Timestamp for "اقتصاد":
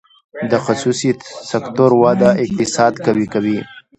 2.43-2.93